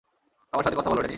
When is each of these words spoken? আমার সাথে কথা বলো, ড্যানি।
আমার 0.53 0.63
সাথে 0.63 0.75
কথা 0.75 0.89
বলো, 0.89 0.95
ড্যানি। 0.95 1.09